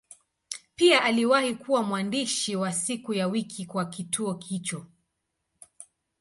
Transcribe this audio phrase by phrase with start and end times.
[0.75, 4.85] Pia aliwahi kuwa mwandishi wa siku ya wiki kwa kituo hicho.